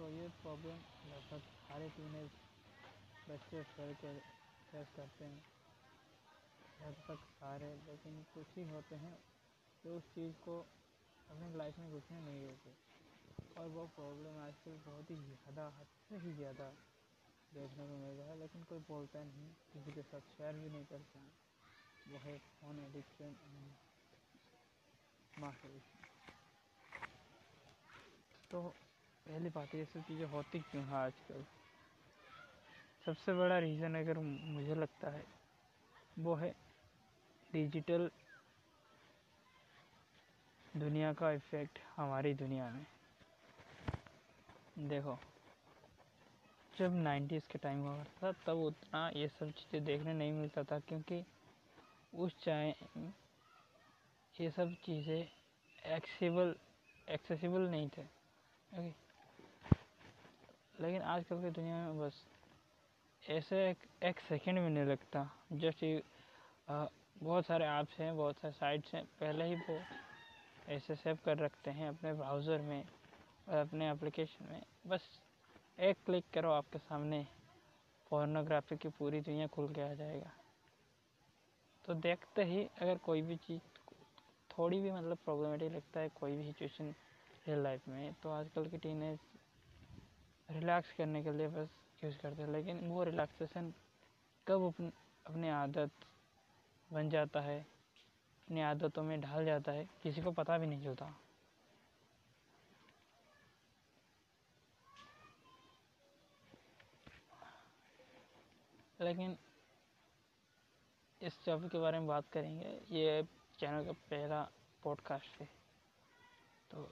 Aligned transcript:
तो 0.00 0.06
ये 0.08 0.28
प्रॉब्लम 0.42 0.78
लगभग 1.06 1.40
सारे 1.62 1.88
टीनेज 1.96 2.28
बच्चे 3.26 3.62
फेल 3.72 3.90
कर 4.02 4.20
फेस 4.70 4.92
करते 4.96 5.24
हैं। 5.24 5.42
लगभग 6.78 7.18
सारे, 7.32 7.68
लेकिन 7.88 8.22
कुछ 8.34 8.56
ही 8.56 8.64
होते 8.70 8.96
हैं 8.96 9.12
जो 9.84 9.96
उस 9.96 10.08
चीज़ 10.14 10.32
को 10.46 10.56
अपनी 11.28 11.52
लाइफ 11.58 11.78
में 11.78 11.90
घुसने 11.90 12.20
नहीं 12.20 12.40
देते। 12.40 12.74
और 13.56 13.68
वो 13.68 13.86
प्रॉब्लम 13.96 14.40
आजकल 14.40 14.80
बहुत 14.86 15.10
ही 15.10 15.16
ज़्यादा, 15.18 15.68
हद 15.78 15.86
से 16.08 16.24
ही 16.24 16.32
ज़्यादा 16.34 16.72
देखने 17.52 17.86
को 17.86 17.96
मिल 17.98 18.16
रहा 18.16 18.28
है, 18.28 18.38
लेकिन 18.40 18.64
कोई 18.64 18.78
बोलता 18.88 19.24
नहीं, 19.24 19.48
किसी 19.72 19.92
के 19.92 20.02
साथ 20.02 20.36
शेयर 20.36 20.54
भी 20.56 20.70
नहीं 20.70 20.84
करता 20.86 21.28
वो 22.06 22.18
है 22.20 22.38
फ़ोन 22.60 22.78
एडिक्शन 22.80 23.36
मास्टरबेशन 25.36 26.06
तो 28.50 28.60
पहली 29.26 29.48
बात 29.48 29.74
ये 29.74 29.84
सब 29.84 30.02
चीज़ें 30.02 30.26
होती 30.26 30.58
क्यों 30.60 30.84
है 30.84 30.94
आजकल? 30.94 31.44
सबसे 33.06 33.32
बड़ा 33.34 33.58
रीज़न 33.58 33.94
अगर 33.94 34.18
मुझे 34.18 34.74
लगता 34.74 35.10
है, 35.10 35.24
वो 36.18 36.34
है 36.34 36.54
डिजिटल 37.52 38.10
दुनिया 40.76 41.12
का 41.12 41.30
इफ़ेक्ट 41.32 41.78
हमारी 41.96 42.34
दुनिया 42.34 42.68
में। 42.70 42.84
देखो, 44.88 45.18
जब 46.78 46.94
नाइन्टीज़ 46.94 47.48
के 47.48 47.58
टाइम 47.58 47.80
हुआ 47.80 48.04
था, 48.04 48.32
तब 48.46 48.58
उतना 48.58 49.08
ये 49.16 49.28
सब 49.28 49.50
चीज़ें 49.50 49.84
देखने 49.84 50.12
नहीं 50.14 50.32
मिलता 50.32 50.62
था, 50.62 50.78
क्योंकि 50.78 51.24
उस 52.14 52.44
टाइम 52.44 53.12
ये 54.34 54.50
सब 54.50 54.74
चीज़ें 54.84 55.28
एक्सेबल 55.86 56.54
एक्सेसिबल 57.08 57.68
नहीं 57.68 57.88
थे। 57.88 58.02
ओके 58.02 59.09
लेकिन 60.80 61.02
आजकल 61.02 61.40
की 61.42 61.50
दुनिया 61.50 61.76
में 61.76 62.00
बस 62.00 62.24
ऐसे 63.22 63.56
एक, 63.70 63.78
एक 64.02 64.20
सेकंड 64.20 64.58
में 64.58 64.68
नहीं 64.70 64.84
लगता। 64.84 65.28
जस्ट 65.52 65.84
बहुत 67.22 67.46
सारे 67.46 67.64
ऐप्स 67.66 67.98
हैं 68.00 68.16
बहुत 68.16 68.36
सारे 68.36 68.52
साइट्स 68.54 68.94
हैं 68.94 69.04
पहले 69.20 69.44
ही 69.44 69.54
वो 69.56 69.80
ऐसे 70.68 70.94
सेव 70.96 71.18
कर 71.24 71.36
रखते 71.38 71.70
हैं 71.70 71.88
अपने 71.88 72.12
ब्राउज़र 72.12 72.60
में 72.60 72.82
और 73.48 73.54
अपने 73.56 73.90
एप्लीकेशन 73.90 74.44
में। 74.44 74.62
बस 74.86 75.08
एक 75.78 75.96
क्लिक 76.06 76.24
करो 76.34 76.50
आपके 76.50 76.78
सामने 76.78 77.26
फोर्नोग्राफी 78.10 78.76
की 78.76 78.88
पूरी 78.88 79.20
दुनिया 79.20 79.46
खुल 79.46 79.68
के 79.74 79.80
आ 79.82 79.92
जाएगा। 79.94 80.30
तो 81.84 81.94
देखते 81.96 82.44
ही 82.44 82.62
अगर 82.82 82.98
कोई 82.98 83.22
भी 83.22 83.36
चीज़ 83.38 83.60
थोड़ी 84.50 84.80
भी 84.80 84.90
मतलब 84.92 85.18
प्रॉब्लमेटिक 85.24 85.72
लगता 85.72 86.00
है 86.00 86.08
कोई 86.10 86.36
भी 86.36 86.44
सिचुएशन 86.44 86.94
रियल 87.46 87.62
लाइफ 87.62 87.88
में 87.88 88.12
तो 88.22 88.30
आजकल 88.30 88.66
की 88.66 88.78
टीनेज 88.78 89.18
रिलैक्स 90.50 90.92
करने 90.92 91.22
के 91.22 91.32
लिए 91.32 91.48
बस 91.48 91.68
यूज़ 92.04 92.18
करते 92.18 92.42
हैं, 92.42 92.48
लेकिन 92.48 92.86
वो 92.88 93.04
रिलैक्सेशन 93.04 93.72
कब 94.46 94.74
अपनी 95.26 95.48
आदत 95.48 95.90
बन 96.90 97.10
जाता 97.10 97.40
है, 97.40 97.60
अपनी 97.60 98.60
आदतों 98.60 99.02
में 99.02 99.20
ढाल 99.20 99.44
जाता 99.44 99.72
है, 99.72 99.88
किसी 100.02 100.22
को 100.22 100.30
पता 100.32 100.58
भी 100.58 100.66
नहीं 100.66 100.84
चलता। 100.84 101.14
लेकिन 109.00 109.36
इस 111.22 111.44
टॉपिक 111.46 111.70
के 111.70 111.78
बारे 111.78 111.98
में 111.98 112.08
बात 112.08 112.24
करेंगे, 112.32 112.80
ये 112.90 113.22
चैनल 113.58 113.84
का 113.84 113.92
पहला 113.92 114.42
पॉडकास्ट 114.82 115.40
है। 115.40 115.48
तो 116.70 116.82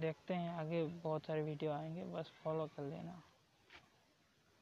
देखते 0.00 0.34
हैं 0.34 0.50
आगे 0.58 0.84
बहुत 1.04 1.26
सारे 1.26 1.42
वीडियो 1.42 1.72
आएँगे 1.72 2.04
बस 2.12 2.32
फॉलो 2.44 2.66
कर 2.76 2.82
लेना। 2.82 3.22